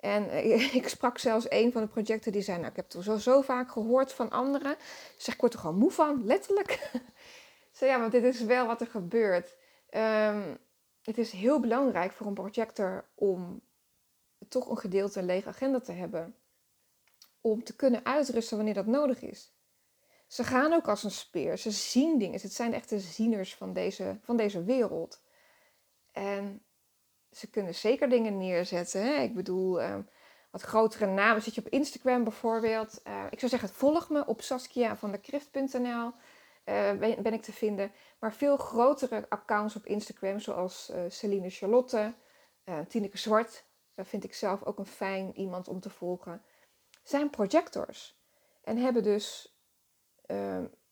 [0.00, 3.04] En eh, ik sprak zelfs een van de projecten die zei, nou ik heb het
[3.04, 4.76] zo, zo vaak gehoord van anderen.
[5.16, 6.90] Zeg, ik word er gewoon moe van, letterlijk.
[7.72, 9.56] zei, ja, want dit is wel wat er gebeurt.
[9.90, 10.58] Um,
[11.02, 13.60] het is heel belangrijk voor een projector om
[14.48, 16.36] toch een gedeelte een lege agenda te hebben.
[17.40, 19.56] Om te kunnen uitrusten wanneer dat nodig is.
[20.26, 21.58] Ze gaan ook als een speer.
[21.58, 22.40] Ze zien dingen.
[22.40, 25.22] Het zijn echte zieners van deze, van deze wereld.
[26.12, 26.64] En
[27.30, 29.02] ze kunnen zeker dingen neerzetten.
[29.02, 29.22] Hè?
[29.22, 29.96] Ik bedoel, uh,
[30.50, 31.42] wat grotere namen.
[31.42, 33.00] Zit je op Instagram bijvoorbeeld.
[33.06, 36.12] Uh, ik zou zeggen, volg me op Saskia van de Krift.nl.
[36.64, 37.92] Uh, eh, ben, ben, ik te vinden.
[38.18, 42.14] Maar veel grotere accounts op Instagram, zoals Celine Charlotte,
[42.88, 43.64] Tineke Zwart.
[43.96, 46.42] Daar vind ik zelf ook een fijn iemand om te volgen.
[47.02, 48.20] Zijn projectors.
[48.62, 49.56] En hebben dus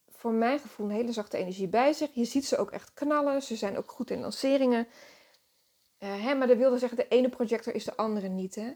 [0.09, 2.15] voor mijn gevoel een hele zachte energie bij zich.
[2.15, 3.43] Je ziet ze ook echt knallen.
[3.43, 4.87] Ze zijn ook goed in lanceringen.
[5.99, 8.55] Uh, hè, maar dat wilde zeggen, de ene projector is de andere niet.
[8.55, 8.73] Hè?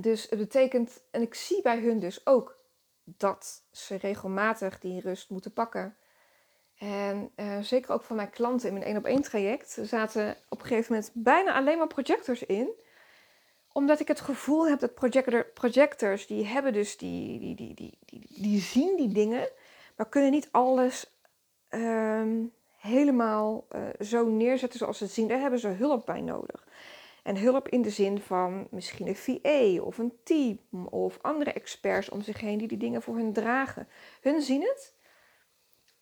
[0.00, 2.58] Dus het betekent, en ik zie bij hun dus ook
[3.04, 5.96] dat ze regelmatig die rust moeten pakken.
[6.80, 10.60] En uh, zeker ook van mijn klanten in mijn één op één traject zaten op
[10.60, 12.70] een gegeven moment bijna alleen maar projectors in.
[13.72, 17.98] Omdat ik het gevoel heb dat projector, projectors, die hebben dus die, die, die, die,
[18.28, 19.48] die, zien die dingen,
[19.96, 21.12] maar kunnen niet alles
[21.70, 25.28] um, helemaal uh, zo neerzetten zoals ze het zien.
[25.28, 26.66] Daar hebben ze hulp bij nodig.
[27.22, 32.08] En hulp in de zin van misschien een VA of een team of andere experts
[32.08, 33.88] om zich heen die die dingen voor hen dragen.
[34.20, 34.98] Hun zien het.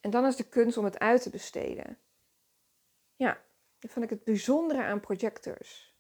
[0.01, 1.99] En dan is de kunst om het uit te besteden.
[3.17, 3.45] Ja,
[3.79, 5.97] dat vind ik het bijzondere aan projectors.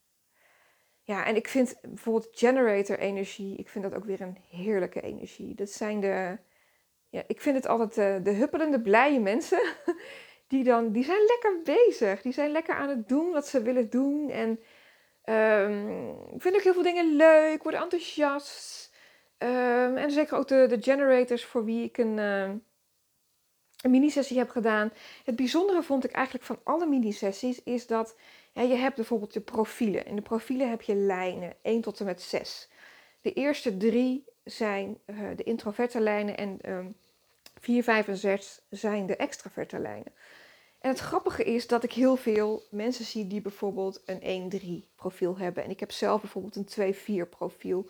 [1.02, 5.54] Ja, en ik vind bijvoorbeeld generator energie, ik vind dat ook weer een heerlijke energie.
[5.54, 6.38] Dat zijn de,
[7.08, 9.60] ja, ik vind het altijd de, de huppelende, blije mensen.
[10.46, 12.22] Die, dan, die zijn lekker bezig.
[12.22, 14.30] Die zijn lekker aan het doen wat ze willen doen.
[14.30, 14.60] En
[15.28, 18.92] Um, ik vind ook heel veel dingen leuk, word enthousiast.
[19.38, 22.50] Um, en zeker ook de, de generators voor wie ik een, uh,
[23.82, 24.92] een mini-sessie heb gedaan.
[25.24, 28.16] Het bijzondere vond ik eigenlijk van alle mini-sessies is dat
[28.52, 30.06] ja, je hebt bijvoorbeeld de profielen.
[30.06, 32.68] In de profielen heb je lijnen, 1 tot en met 6.
[33.20, 36.96] De eerste drie zijn uh, de introverte lijnen en um,
[37.60, 40.12] 4, 5 en 6 zijn de extraverte lijnen.
[40.80, 45.38] En het grappige is dat ik heel veel mensen zie die bijvoorbeeld een 1-3 profiel
[45.38, 45.64] hebben.
[45.64, 46.94] En ik heb zelf bijvoorbeeld een
[47.26, 47.88] 2-4 profiel.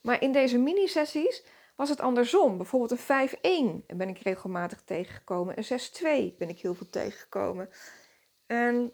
[0.00, 1.42] Maar in deze mini-sessies
[1.74, 2.56] was het andersom.
[2.56, 5.54] Bijvoorbeeld een 5-1 ben ik regelmatig tegengekomen.
[5.58, 5.80] Een
[6.32, 7.68] 6-2 ben ik heel veel tegengekomen.
[8.46, 8.92] En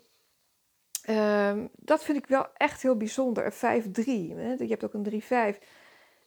[1.08, 3.44] uh, dat vind ik wel echt heel bijzonder.
[3.62, 5.24] Een 5-3, je hebt ook een 3-5.
[5.30, 5.56] Uh,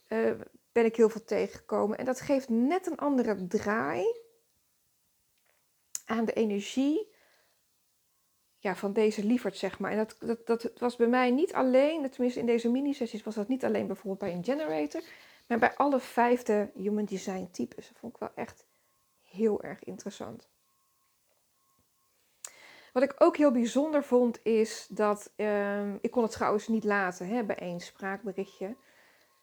[0.07, 0.39] eh,
[0.71, 1.97] ben ik heel veel tegengekomen.
[1.97, 4.05] En dat geeft net een andere draai
[6.05, 7.11] aan de energie
[8.57, 9.91] ja, van deze lieverd, zeg maar.
[9.91, 13.47] En dat, dat, dat was bij mij niet alleen, tenminste in deze mini-sessies was dat
[13.47, 15.01] niet alleen bijvoorbeeld bij een generator,
[15.47, 17.91] maar bij alle vijfde human design types.
[17.95, 18.65] Vond ik wel echt
[19.23, 20.49] heel erg interessant.
[22.93, 27.27] Wat ik ook heel bijzonder vond is dat, um, ik kon het trouwens niet laten
[27.27, 28.75] hè, bij één spraakberichtje.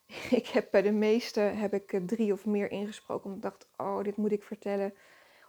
[0.31, 4.05] Ik heb bij de meeste heb ik drie of meer ingesproken, omdat ik dacht, oh,
[4.05, 4.95] dit moet ik vertellen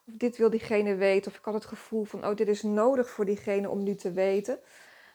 [0.07, 1.31] of dit wil diegene weten.
[1.31, 4.11] Of ik had het gevoel van, oh, dit is nodig voor diegene om nu te
[4.11, 4.59] weten.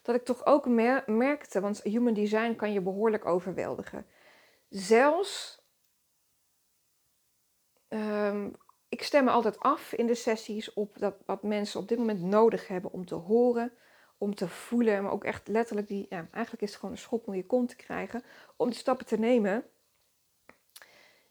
[0.03, 0.67] Dat ik toch ook
[1.07, 4.07] merkte, want human design kan je behoorlijk overweldigen.
[4.69, 5.63] Zelfs,
[7.89, 8.57] um,
[8.89, 12.21] ik stem me altijd af in de sessies op dat, wat mensen op dit moment
[12.23, 13.73] nodig hebben om te horen,
[14.19, 15.03] om te voelen.
[15.03, 17.69] Maar ook echt letterlijk, die, ja, eigenlijk is het gewoon een schop om je kont
[17.69, 18.23] te krijgen.
[18.57, 19.65] Om die stappen te nemen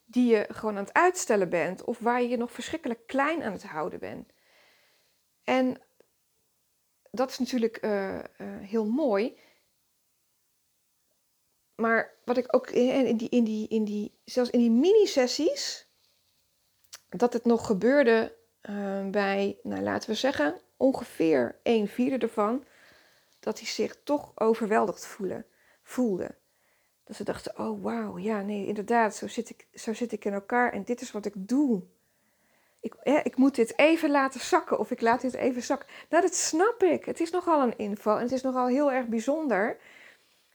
[0.04, 3.52] die je gewoon aan het uitstellen bent of waar je je nog verschrikkelijk klein aan
[3.52, 4.32] het houden bent.
[5.44, 5.82] En
[7.10, 8.22] dat is natuurlijk uh, uh,
[8.60, 9.38] heel mooi.
[11.76, 15.88] Maar wat ik ook in, die, in, die, in die, zelfs in die mini-sessies,
[17.08, 22.64] dat het nog gebeurde uh, bij, nou laten we zeggen, ongeveer een vierde ervan,
[23.40, 25.46] dat hij zich toch overweldigd voelen,
[25.82, 26.34] voelde.
[27.04, 30.32] Dat ze dachten, oh wauw, ja nee, inderdaad, zo zit, ik, zo zit ik in
[30.32, 31.82] elkaar en dit is wat ik doe.
[32.80, 35.88] Ik, ik moet dit even laten zakken of ik laat dit even zakken.
[36.08, 37.04] Nou, dat snap ik.
[37.04, 39.78] Het is nogal een info en het is nogal heel erg bijzonder.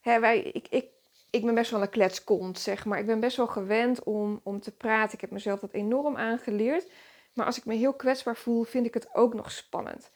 [0.02, 0.90] Hè, wij, ik, ik,
[1.32, 3.00] ik ben best wel een kletskont, zeg maar.
[3.00, 5.14] Ik ben best wel gewend om, om te praten.
[5.14, 6.92] Ik heb mezelf dat enorm aangeleerd.
[7.34, 10.12] Maar als ik me heel kwetsbaar voel, vind ik het ook nog spannend.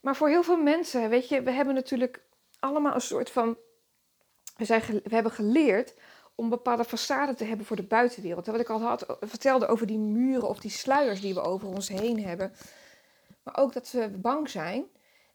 [0.00, 2.22] Maar voor heel veel mensen, weet je, we hebben natuurlijk
[2.58, 3.56] allemaal een soort van
[4.56, 5.94] we, zijn, we hebben geleerd
[6.34, 8.46] om bepaalde façade te hebben voor de buitenwereld.
[8.46, 11.88] Wat ik al had, vertelde over die muren of die sluiers die we over ons
[11.88, 12.52] heen hebben.
[13.42, 14.84] Maar ook dat we bang zijn.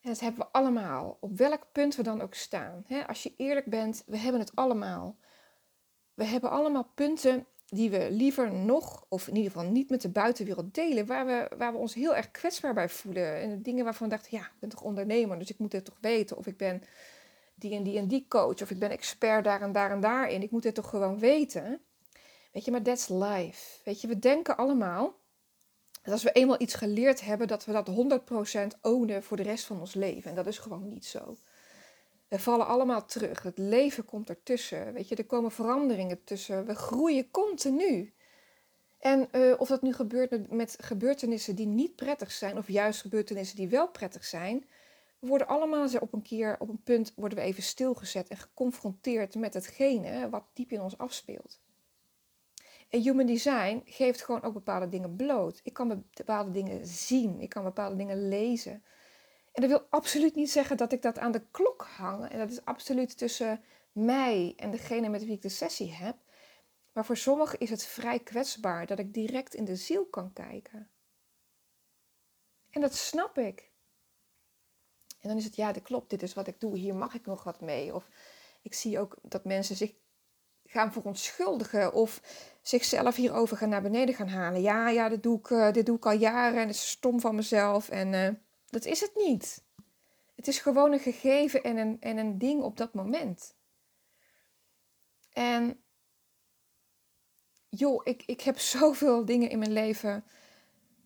[0.06, 1.18] En dat hebben we allemaal.
[1.20, 2.86] Op welk punt we dan ook staan.
[3.08, 5.18] als je eerlijk bent, we hebben het allemaal.
[6.14, 10.10] We hebben allemaal punten die we liever nog, of in ieder geval niet met de
[10.10, 13.36] buitenwereld delen, waar we, waar we ons heel erg kwetsbaar bij voelen.
[13.36, 15.98] En dingen waarvan we dachten, ja, ik ben toch ondernemer, dus ik moet het toch
[16.02, 16.38] weten.
[16.38, 16.84] Of ik ben
[17.56, 18.62] die en die en die coach.
[18.62, 20.42] Of ik ben expert daar en daar en daarin.
[20.42, 21.82] Ik moet dit toch gewoon weten.
[22.52, 23.82] Weet je, maar that's life.
[23.84, 25.16] Weet je, we denken allemaal
[26.06, 27.90] dat als we eenmaal iets geleerd hebben, dat we dat
[28.76, 30.30] 100% ownen voor de rest van ons leven.
[30.30, 31.38] En dat is gewoon niet zo.
[32.28, 33.44] We vallen allemaal terug.
[33.44, 34.94] Het leven komt ertussen.
[34.94, 36.66] Weet je, er komen veranderingen tussen.
[36.66, 38.14] We groeien continu.
[39.00, 43.02] En uh, of dat nu gebeurt met, met gebeurtenissen die niet prettig zijn, of juist
[43.02, 44.66] gebeurtenissen die wel prettig zijn,
[45.20, 49.36] we worden allemaal op een keer, op een punt, worden we even stilgezet en geconfronteerd
[49.36, 51.60] met hetgene wat diep in ons afspeelt.
[52.90, 55.60] En human design geeft gewoon ook bepaalde dingen bloot.
[55.64, 58.84] Ik kan bepaalde dingen zien, ik kan bepaalde dingen lezen.
[59.52, 62.30] En dat wil absoluut niet zeggen dat ik dat aan de klok hang.
[62.30, 66.18] En dat is absoluut tussen mij en degene met wie ik de sessie heb.
[66.92, 70.90] Maar voor sommigen is het vrij kwetsbaar dat ik direct in de ziel kan kijken.
[72.70, 73.72] En dat snap ik.
[75.20, 77.26] En dan is het, ja, dat klopt, dit is wat ik doe, hier mag ik
[77.26, 77.96] nog wat mee.
[77.96, 78.10] Of
[78.62, 79.94] ik zie ook dat mensen zich
[80.66, 82.22] gaan verontschuldigen of
[82.68, 84.62] zichzelf hierover gaan naar beneden gaan halen.
[84.62, 87.20] Ja, ja, dit doe ik, uh, dit doe ik al jaren en het is stom
[87.20, 87.90] van mezelf.
[87.90, 88.30] En uh,
[88.70, 89.64] dat is het niet.
[90.36, 93.56] Het is gewoon een gegeven en een, en een ding op dat moment.
[95.34, 95.84] En
[97.70, 100.24] joh, ik, ik heb zoveel dingen in mijn leven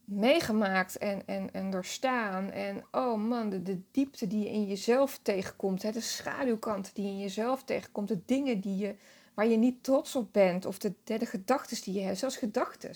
[0.03, 2.51] meegemaakt en, en, en doorstaan.
[2.51, 7.05] En oh man, de, de diepte die je in jezelf tegenkomt, hè, de schaduwkant die
[7.05, 8.95] in jezelf tegenkomt, de dingen die je,
[9.39, 12.95] waar je niet trots op bent, of de, de gedachten die je hebt, zelfs gedachten.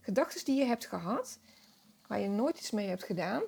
[0.00, 1.38] Gedachten die je hebt gehad,
[2.06, 3.42] waar je nooit iets mee hebt gedaan.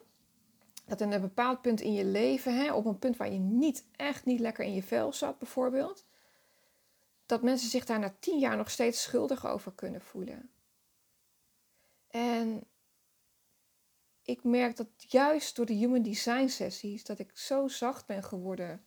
[0.86, 3.84] Dat in een bepaald punt in je leven, hè, op een punt waar je niet
[3.96, 6.06] echt niet lekker in je vel zat, bijvoorbeeld,
[7.26, 10.50] dat mensen zich daar na tien jaar nog steeds schuldig over kunnen voelen.
[12.08, 12.64] En
[14.22, 18.84] ik merk dat juist door de human design sessies dat ik zo zacht ben geworden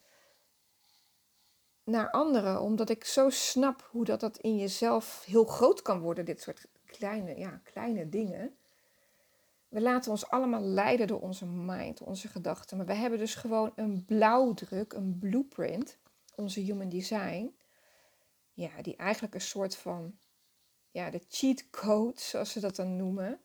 [1.85, 6.25] naar anderen, omdat ik zo snap hoe dat, dat in jezelf heel groot kan worden,
[6.25, 8.55] dit soort kleine, ja, kleine dingen.
[9.67, 12.77] We laten ons allemaal leiden door onze mind, onze gedachten.
[12.77, 15.97] Maar we hebben dus gewoon een blauwdruk, een blueprint,
[16.35, 17.55] onze human design.
[18.53, 20.17] Ja, die eigenlijk een soort van,
[20.91, 23.39] ja, de cheat code, zoals ze dat dan noemen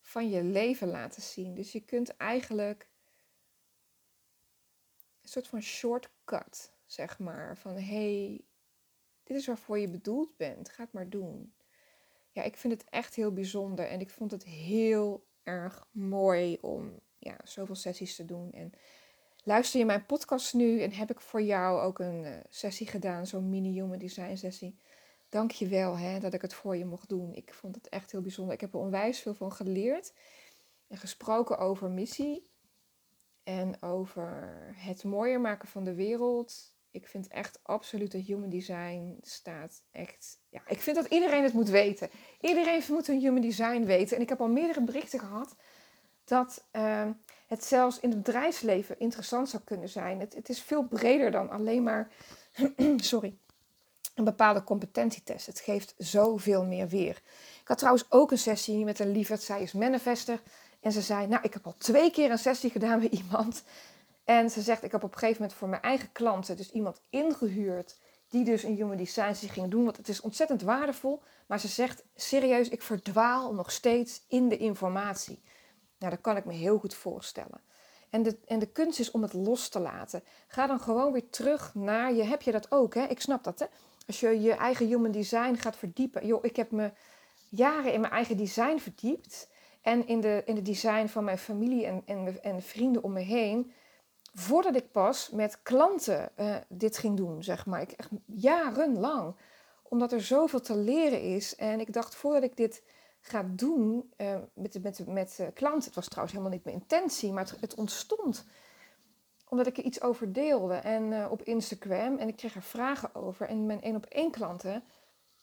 [0.00, 1.54] van je leven laten zien.
[1.54, 2.88] Dus je kunt eigenlijk
[5.22, 7.56] een soort van shortcut, zeg maar.
[7.56, 8.40] Van hey,
[9.24, 10.68] dit is waarvoor je bedoeld bent.
[10.68, 11.52] Ga het maar doen.
[12.30, 17.00] Ja, ik vind het echt heel bijzonder en ik vond het heel erg mooi om
[17.18, 18.52] ja, zoveel sessies te doen.
[18.52, 18.72] En
[19.44, 23.26] luister je mijn podcast nu en heb ik voor jou ook een uh, sessie gedaan,
[23.26, 24.78] zo'n mini-human design sessie
[25.28, 27.34] dank je wel hè, dat ik het voor je mocht doen.
[27.34, 28.54] Ik vond het echt heel bijzonder.
[28.54, 30.12] Ik heb er onwijs veel van geleerd
[30.86, 32.50] en gesproken over missie
[33.42, 36.76] en over het mooier maken van de wereld.
[36.90, 40.38] Ik vind echt absoluut dat human design staat echt.
[40.48, 42.10] Ja, ik vind dat iedereen het moet weten.
[42.40, 44.16] Iedereen moet een human design weten.
[44.16, 45.56] En ik heb al meerdere berichten gehad
[46.24, 47.08] dat uh,
[47.46, 50.20] het zelfs in het bedrijfsleven interessant zou kunnen zijn.
[50.20, 52.10] Het, het is veel breder dan alleen maar.
[52.96, 53.38] sorry
[54.18, 55.46] een bepaalde competentietest.
[55.46, 57.22] Het geeft zoveel meer weer.
[57.60, 59.42] Ik had trouwens ook een sessie met een lieverd.
[59.42, 60.40] Zij is manifester.
[60.80, 63.62] En ze zei, nou, ik heb al twee keer een sessie gedaan met iemand.
[64.28, 67.00] En ze zegt, ik heb op een gegeven moment voor mijn eigen klanten dus iemand
[67.10, 69.84] ingehuurd die dus een human design ging doen.
[69.84, 71.22] Want het is ontzettend waardevol.
[71.46, 75.42] Maar ze zegt, serieus, ik verdwaal nog steeds in de informatie.
[75.98, 77.60] Nou, dat kan ik me heel goed voorstellen.
[78.10, 80.22] En de, en de kunst is om het los te laten.
[80.46, 82.22] Ga dan gewoon weer terug naar je.
[82.22, 82.94] Heb je dat ook?
[82.94, 83.04] Hè?
[83.04, 83.58] Ik snap dat.
[83.58, 83.66] Hè?
[84.06, 86.26] Als je je eigen human design gaat verdiepen.
[86.26, 86.92] Joh, ik heb me
[87.48, 89.48] jaren in mijn eigen design verdiept.
[89.82, 93.20] En in de, in de design van mijn familie en, en, en vrienden om me
[93.20, 93.72] heen.
[94.34, 97.80] Voordat ik pas met klanten uh, dit ging doen, zeg maar.
[97.80, 99.36] Ik, echt jarenlang.
[99.82, 101.56] Omdat er zoveel te leren is.
[101.56, 102.82] En ik dacht, voordat ik dit
[103.20, 105.84] ga doen uh, met, met, met uh, klanten.
[105.84, 108.44] Het was trouwens helemaal niet mijn intentie, maar het, het ontstond
[109.48, 112.16] omdat ik er iets over deelde en, op Instagram.
[112.16, 113.48] En ik kreeg er vragen over.
[113.48, 114.72] En mijn één op één klanten,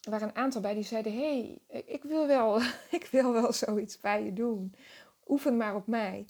[0.02, 1.14] er waren een aantal bij die zeiden...
[1.14, 2.62] hey, ik wil wel,
[3.00, 4.76] ik wil wel zoiets bij je doen.
[5.28, 6.26] Oefen maar op mij.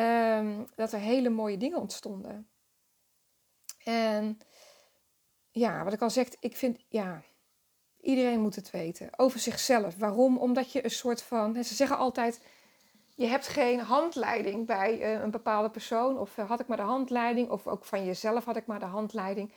[0.00, 2.48] Um, dat er hele mooie dingen ontstonden.
[3.84, 4.38] En
[5.50, 7.22] ja, wat ik al zeg, ik vind, ja,
[8.00, 9.18] iedereen moet het weten.
[9.18, 9.96] Over zichzelf.
[9.96, 10.38] Waarom?
[10.38, 12.40] Omdat je een soort van, ze zeggen altijd
[13.18, 16.18] je hebt geen handleiding bij uh, een bepaalde persoon.
[16.18, 17.50] Of uh, had ik maar de handleiding.
[17.50, 19.52] Of ook van jezelf had ik maar de handleiding.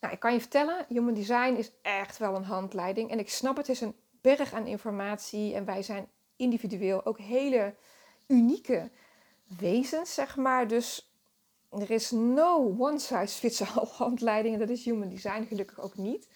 [0.00, 3.10] Nou, ik kan je vertellen, Human Design is echt wel een handleiding.
[3.10, 5.54] En ik snap het is een berg aan informatie.
[5.54, 7.74] En wij zijn individueel ook hele
[8.26, 8.90] unieke
[9.58, 10.68] wezens, zeg maar.
[10.68, 11.14] Dus
[11.70, 14.54] er is no one size fits all handleiding.
[14.54, 16.28] En dat is Human Design gelukkig ook niet.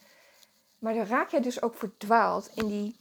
[0.78, 2.96] Maar dan raak je dus ook verdwaald in die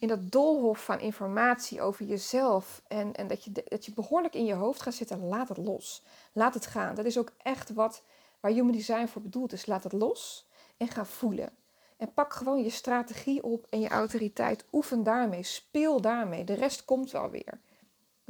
[0.00, 4.44] in dat doolhof van informatie over jezelf en, en dat, je, dat je behoorlijk in
[4.44, 6.04] je hoofd gaat zitten, laat het los.
[6.32, 6.94] Laat het gaan.
[6.94, 8.02] Dat is ook echt wat
[8.40, 9.66] waar Human Design voor bedoeld is.
[9.66, 11.52] Laat het los en ga voelen.
[11.96, 14.64] En pak gewoon je strategie op en je autoriteit.
[14.72, 16.44] Oefen daarmee, speel daarmee.
[16.44, 17.60] De rest komt wel weer.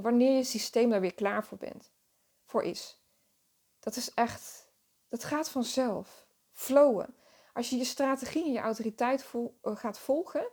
[0.03, 1.91] Wanneer je systeem daar weer klaar voor bent,
[2.45, 3.01] voor is.
[3.81, 4.71] Dat is echt,
[5.09, 6.27] dat gaat vanzelf.
[6.53, 7.15] Flowen.
[7.53, 10.47] Als je je strategie en je autoriteit uh, gaat volgen,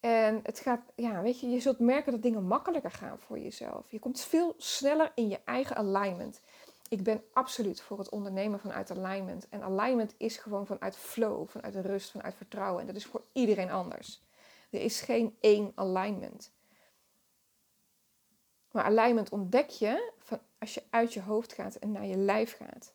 [0.00, 3.90] En het gaat, ja, weet je, je zult merken dat dingen makkelijker gaan voor jezelf.
[3.90, 6.40] Je komt veel sneller in je eigen alignment.
[6.88, 9.48] Ik ben absoluut voor het ondernemen vanuit alignment.
[9.48, 12.80] En alignment is gewoon vanuit flow, vanuit rust, vanuit vertrouwen.
[12.80, 14.22] En dat is voor iedereen anders.
[14.70, 16.52] Er is geen één alignment.
[18.74, 22.56] Maar alignment ontdek je van als je uit je hoofd gaat en naar je lijf
[22.56, 22.94] gaat.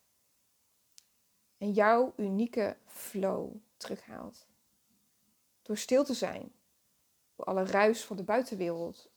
[1.58, 4.48] En jouw unieke flow terughaalt.
[5.62, 6.52] Door stil te zijn.
[7.36, 9.12] Door alle ruis van de buitenwereld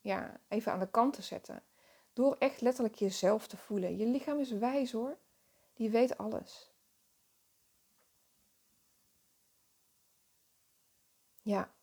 [0.00, 1.62] ja, even aan de kant te zetten.
[2.12, 3.96] Door echt letterlijk jezelf te voelen.
[3.96, 5.18] Je lichaam is wijs hoor.
[5.74, 6.72] Die weet alles.
[11.42, 11.73] Ja.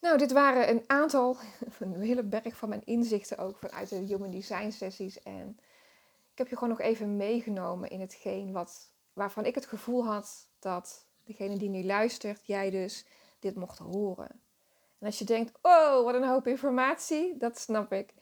[0.00, 1.36] Nou, dit waren een aantal,
[1.78, 5.22] een hele berg van mijn inzichten ook vanuit de Human Design sessies.
[5.22, 5.58] En
[6.32, 10.48] ik heb je gewoon nog even meegenomen in hetgeen wat, waarvan ik het gevoel had
[10.58, 13.06] dat degene die nu luistert, jij dus,
[13.38, 14.40] dit mocht horen.
[14.98, 18.14] En als je denkt, oh, wat een hoop informatie, dat snap ik.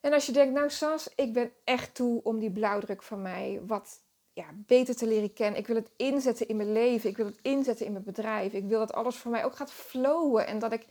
[0.00, 3.60] En als je denkt, nou Sas, ik ben echt toe om die blauwdruk van mij
[3.66, 4.00] wat
[4.32, 5.60] ja, beter te leren kennen.
[5.60, 7.10] Ik wil het inzetten in mijn leven.
[7.10, 8.52] Ik wil het inzetten in mijn bedrijf.
[8.52, 10.46] Ik wil dat alles voor mij ook gaat flowen.
[10.46, 10.86] En dat ik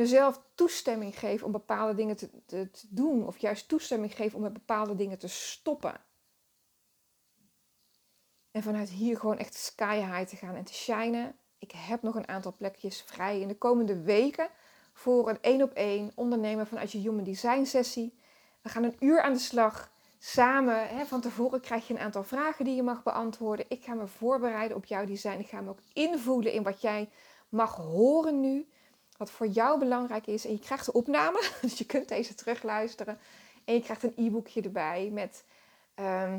[0.00, 3.26] mezelf toestemming geef om bepaalde dingen te, te, doen.
[3.26, 6.00] Of juist toestemming geef om met bepaalde dingen te stoppen.
[8.50, 11.36] En vanuit hier gewoon echt sky high te gaan en te shinen.
[11.58, 14.48] Ik heb nog een aantal plekjes vrij in de komende weken
[14.92, 18.18] voor een één op één ondernemen vanuit je Human Design sessie.
[18.62, 20.88] We gaan een uur aan de slag samen.
[20.88, 23.66] Hè, van tevoren krijg je een aantal vragen die je mag beantwoorden.
[23.68, 25.38] Ik ga me voorbereiden op jouw design.
[25.38, 27.10] Ik ga me ook invoelen in wat jij
[27.48, 28.68] mag horen nu.
[29.20, 30.44] Wat voor jou belangrijk is.
[30.44, 33.18] En je krijgt de opname, dus je kunt deze terugluisteren.
[33.64, 35.44] En je krijgt een e-bookje erbij met
[35.94, 36.38] ehm,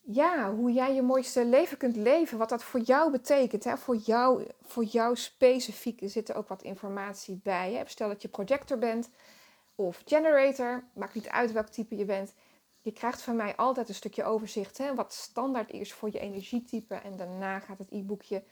[0.00, 2.38] ja, hoe jij je mooiste leven kunt leven.
[2.38, 3.64] Wat dat voor jou betekent.
[3.64, 3.76] Hè?
[3.76, 6.00] Voor, jou, voor jou specifiek.
[6.02, 7.72] Zit er ook wat informatie bij.
[7.72, 7.82] Hè?
[7.86, 9.10] Stel dat je projector bent
[9.74, 10.84] of generator.
[10.94, 12.34] Maakt niet uit welk type je bent.
[12.80, 14.78] Je krijgt van mij altijd een stukje overzicht.
[14.78, 14.94] Hè?
[14.94, 16.94] Wat standaard is voor je energietype.
[16.94, 18.42] En daarna gaat het e-boekje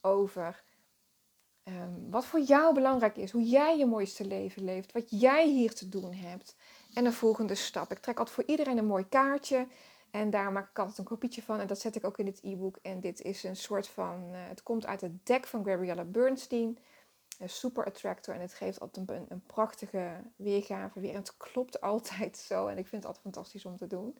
[0.00, 0.64] over
[1.68, 3.30] um, wat voor jou belangrijk is.
[3.30, 4.92] Hoe jij je mooiste leven leeft.
[4.92, 6.56] Wat jij hier te doen hebt.
[6.94, 7.90] En de volgende stap.
[7.90, 9.66] Ik trek altijd voor iedereen een mooi kaartje.
[10.10, 11.60] En daar maak ik altijd een kopietje van.
[11.60, 12.78] En dat zet ik ook in het e-book.
[12.82, 14.28] En dit is een soort van.
[14.32, 16.78] Uh, het komt uit het deck van Gabriella Bernstein.
[17.38, 18.34] Een super attractor.
[18.34, 21.10] En het geeft altijd een, een prachtige weergave weer.
[21.10, 22.66] En het klopt altijd zo.
[22.66, 24.18] En ik vind het altijd fantastisch om te doen.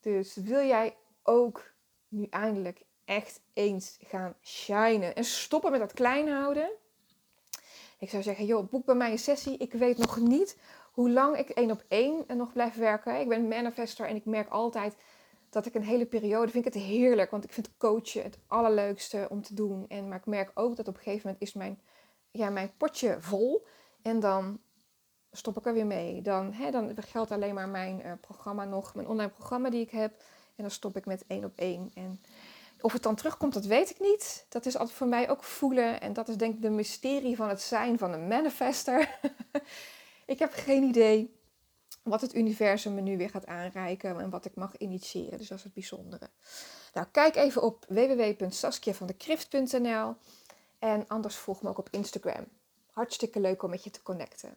[0.00, 1.72] Dus wil jij ook
[2.08, 5.14] nu eindelijk echt eens gaan shinen.
[5.14, 6.70] En stoppen met dat klein houden.
[7.98, 9.56] Ik zou zeggen, joh, boek bij mij een sessie.
[9.56, 10.56] Ik weet nog niet
[10.92, 13.20] hoe lang ik één op één nog blijf werken.
[13.20, 14.96] Ik ben manifester en ik merk altijd
[15.50, 17.30] dat ik een hele periode vind ik het heerlijk.
[17.30, 19.84] Want ik vind coachen het allerleukste om te doen.
[19.88, 21.80] En, maar ik merk ook dat op een gegeven moment is mijn,
[22.30, 23.66] ja, mijn potje vol.
[24.02, 24.60] En dan
[25.32, 26.22] stop ik er weer mee.
[26.22, 29.90] Dan, hè, dan geldt alleen maar mijn uh, programma nog, mijn online programma die ik
[29.90, 30.10] heb.
[30.56, 31.90] En dan stop ik met één op één.
[31.94, 32.20] En
[32.80, 34.46] of het dan terugkomt, dat weet ik niet.
[34.48, 36.00] Dat is altijd voor mij ook voelen.
[36.00, 39.18] En dat is denk ik de mysterie van het zijn van een manifester.
[40.26, 41.34] Ik heb geen idee
[42.02, 45.38] wat het universum me nu weer gaat aanreiken en wat ik mag initiëren.
[45.38, 46.30] Dus dat is het bijzondere.
[46.92, 50.14] Nou, kijk even op www.saskiavandekrift.nl
[50.78, 52.44] en anders volg me ook op Instagram.
[52.90, 54.56] Hartstikke leuk om met je te connecten.